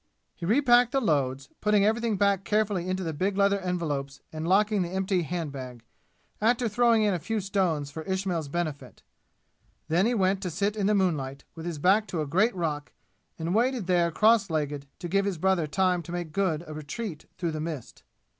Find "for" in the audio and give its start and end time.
7.91-8.01